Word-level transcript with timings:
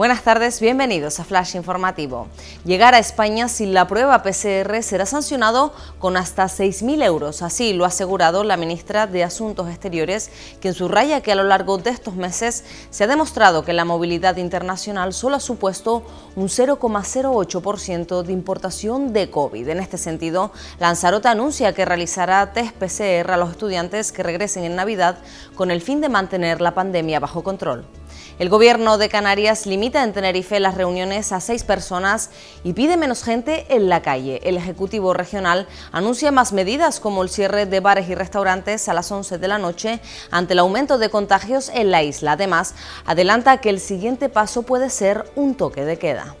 Buenas 0.00 0.22
tardes, 0.22 0.60
bienvenidos 0.60 1.20
a 1.20 1.24
Flash 1.24 1.56
Informativo. 1.56 2.26
Llegar 2.64 2.94
a 2.94 2.98
España 2.98 3.48
sin 3.48 3.74
la 3.74 3.86
prueba 3.86 4.22
PCR 4.22 4.82
será 4.82 5.04
sancionado 5.04 5.74
con 5.98 6.16
hasta 6.16 6.44
6.000 6.44 7.04
euros. 7.04 7.42
Así 7.42 7.74
lo 7.74 7.84
ha 7.84 7.88
asegurado 7.88 8.42
la 8.42 8.56
ministra 8.56 9.06
de 9.06 9.24
Asuntos 9.24 9.68
Exteriores, 9.68 10.30
quien 10.58 10.72
subraya 10.72 11.20
que 11.20 11.32
a 11.32 11.34
lo 11.34 11.44
largo 11.44 11.76
de 11.76 11.90
estos 11.90 12.14
meses 12.14 12.64
se 12.88 13.04
ha 13.04 13.08
demostrado 13.08 13.62
que 13.62 13.74
la 13.74 13.84
movilidad 13.84 14.38
internacional 14.38 15.12
solo 15.12 15.36
ha 15.36 15.40
supuesto 15.40 16.02
un 16.34 16.48
0,08% 16.48 18.22
de 18.22 18.32
importación 18.32 19.12
de 19.12 19.30
COVID. 19.30 19.68
En 19.68 19.80
este 19.80 19.98
sentido, 19.98 20.50
Lanzarote 20.78 21.28
anuncia 21.28 21.74
que 21.74 21.84
realizará 21.84 22.54
test 22.54 22.74
PCR 22.76 23.32
a 23.32 23.36
los 23.36 23.50
estudiantes 23.50 24.12
que 24.12 24.22
regresen 24.22 24.64
en 24.64 24.76
Navidad 24.76 25.18
con 25.56 25.70
el 25.70 25.82
fin 25.82 26.00
de 26.00 26.08
mantener 26.08 26.62
la 26.62 26.72
pandemia 26.72 27.20
bajo 27.20 27.44
control. 27.44 27.84
El 28.38 28.48
gobierno 28.48 28.98
de 28.98 29.08
Canarias 29.08 29.66
limita 29.66 30.02
en 30.02 30.12
Tenerife 30.12 30.60
las 30.60 30.74
reuniones 30.74 31.32
a 31.32 31.40
seis 31.40 31.64
personas 31.64 32.30
y 32.64 32.72
pide 32.72 32.96
menos 32.96 33.22
gente 33.22 33.66
en 33.68 33.88
la 33.88 34.02
calle. 34.02 34.40
El 34.44 34.56
Ejecutivo 34.56 35.12
Regional 35.12 35.68
anuncia 35.92 36.30
más 36.32 36.52
medidas 36.52 37.00
como 37.00 37.22
el 37.22 37.28
cierre 37.28 37.66
de 37.66 37.80
bares 37.80 38.08
y 38.08 38.14
restaurantes 38.14 38.88
a 38.88 38.94
las 38.94 39.10
11 39.12 39.38
de 39.38 39.48
la 39.48 39.58
noche 39.58 40.00
ante 40.30 40.54
el 40.54 40.58
aumento 40.60 40.98
de 40.98 41.10
contagios 41.10 41.70
en 41.74 41.90
la 41.90 42.02
isla. 42.02 42.32
Además, 42.32 42.74
adelanta 43.04 43.58
que 43.58 43.70
el 43.70 43.80
siguiente 43.80 44.28
paso 44.28 44.62
puede 44.62 44.90
ser 44.90 45.30
un 45.36 45.54
toque 45.54 45.84
de 45.84 45.98
queda. 45.98 46.34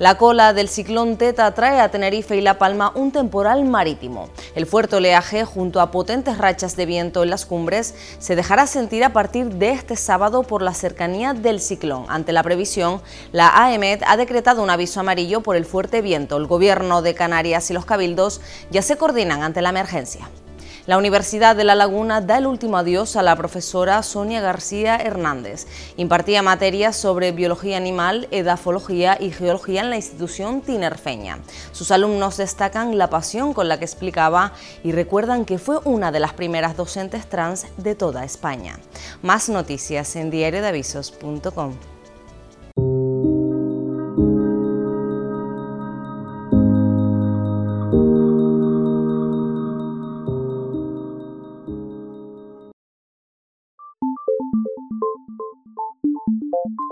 La 0.00 0.16
cola 0.16 0.54
del 0.54 0.70
ciclón 0.70 1.18
Teta 1.18 1.52
trae 1.52 1.78
a 1.78 1.90
Tenerife 1.90 2.34
y 2.34 2.40
La 2.40 2.56
Palma 2.56 2.90
un 2.94 3.12
temporal 3.12 3.66
marítimo. 3.66 4.30
El 4.54 4.64
fuerte 4.64 4.96
oleaje, 4.96 5.44
junto 5.44 5.78
a 5.78 5.90
potentes 5.90 6.38
rachas 6.38 6.74
de 6.74 6.86
viento 6.86 7.22
en 7.22 7.28
las 7.28 7.44
cumbres, 7.44 7.94
se 8.18 8.34
dejará 8.34 8.66
sentir 8.66 9.04
a 9.04 9.12
partir 9.12 9.56
de 9.56 9.72
este 9.72 9.96
sábado 9.96 10.42
por 10.42 10.62
la 10.62 10.72
cercanía 10.72 11.34
del 11.34 11.60
ciclón. 11.60 12.06
Ante 12.08 12.32
la 12.32 12.42
previsión, 12.42 13.02
la 13.32 13.52
AEMET 13.54 14.02
ha 14.06 14.16
decretado 14.16 14.62
un 14.62 14.70
aviso 14.70 15.00
amarillo 15.00 15.42
por 15.42 15.54
el 15.54 15.66
fuerte 15.66 16.00
viento. 16.00 16.38
El 16.38 16.46
gobierno 16.46 17.02
de 17.02 17.12
Canarias 17.12 17.70
y 17.70 17.74
los 17.74 17.84
cabildos 17.84 18.40
ya 18.70 18.80
se 18.80 18.96
coordinan 18.96 19.42
ante 19.42 19.60
la 19.60 19.68
emergencia. 19.68 20.30
La 20.86 20.96
Universidad 20.96 21.54
de 21.56 21.64
La 21.64 21.74
Laguna 21.74 22.20
da 22.20 22.38
el 22.38 22.46
último 22.46 22.78
adiós 22.78 23.16
a 23.16 23.22
la 23.22 23.36
profesora 23.36 24.02
Sonia 24.02 24.40
García 24.40 24.96
Hernández. 24.96 25.66
Impartía 25.96 26.42
materias 26.42 26.96
sobre 26.96 27.32
biología 27.32 27.76
animal, 27.76 28.28
edafología 28.30 29.18
y 29.20 29.30
geología 29.30 29.82
en 29.82 29.90
la 29.90 29.96
institución 29.96 30.62
tinerfeña. 30.62 31.38
Sus 31.72 31.90
alumnos 31.90 32.38
destacan 32.38 32.96
la 32.96 33.10
pasión 33.10 33.52
con 33.52 33.68
la 33.68 33.78
que 33.78 33.84
explicaba 33.84 34.52
y 34.82 34.92
recuerdan 34.92 35.44
que 35.44 35.58
fue 35.58 35.78
una 35.84 36.12
de 36.12 36.20
las 36.20 36.32
primeras 36.32 36.76
docentes 36.76 37.28
trans 37.28 37.66
de 37.76 37.94
toda 37.94 38.24
España. 38.24 38.78
Más 39.22 39.48
noticias 39.48 40.16
en 40.16 40.30
diariodeavisos.com. 40.30 41.99
you 56.30 56.89